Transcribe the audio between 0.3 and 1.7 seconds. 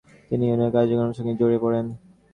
ইউনিয়নের কাজকর্মের সঙ্গে জড়িয়ে